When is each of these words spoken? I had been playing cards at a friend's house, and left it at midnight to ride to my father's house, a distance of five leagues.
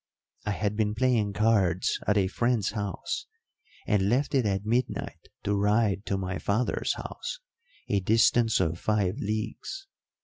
I 0.47 0.51
had 0.53 0.75
been 0.75 0.95
playing 0.95 1.33
cards 1.33 1.99
at 2.07 2.17
a 2.17 2.25
friend's 2.25 2.71
house, 2.71 3.27
and 3.85 4.09
left 4.09 4.33
it 4.33 4.47
at 4.47 4.65
midnight 4.65 5.27
to 5.43 5.53
ride 5.55 6.07
to 6.07 6.17
my 6.17 6.39
father's 6.39 6.95
house, 6.95 7.39
a 7.87 7.99
distance 7.99 8.59
of 8.59 8.79
five 8.79 9.17
leagues. 9.19 9.85